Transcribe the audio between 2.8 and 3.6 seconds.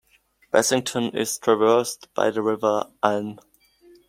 Aln.